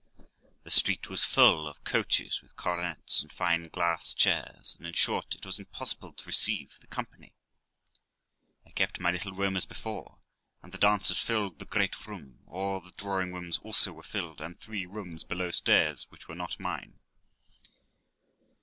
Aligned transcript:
The 0.63 0.71
street 0.71 1.09
was 1.09 1.25
full 1.25 1.67
of 1.67 1.83
coaches 1.83 2.41
with 2.41 2.55
coronets, 2.55 3.21
and 3.21 3.31
fine 3.31 3.67
glass 3.69 4.13
chairs, 4.15 4.73
and, 4.79 4.87
in 4.87 4.93
short, 4.93 5.35
it 5.35 5.45
was 5.45 5.59
impossible 5.59 6.11
to 6.13 6.25
receive 6.25 6.79
the 6.79 6.87
company. 6.87 7.35
I 8.65 8.71
kept 8.71 8.99
my 8.99 9.11
little 9.11 9.31
room 9.31 9.55
as 9.55 9.67
before, 9.67 10.17
and 10.63 10.71
the 10.71 10.79
dancers 10.79 11.19
filled 11.19 11.59
the 11.59 11.65
great 11.65 12.07
room; 12.07 12.39
all 12.47 12.81
the 12.81 12.93
drawing 12.93 13.31
rooms 13.31 13.59
also 13.59 13.93
were 13.93 14.01
filled, 14.01 14.41
and 14.41 14.57
three 14.59 14.87
rooms 14.87 15.23
below 15.23 15.51
stairs, 15.51 16.07
which 16.09 16.27
were 16.27 16.33
not 16.33 16.59
mine. 16.59 16.97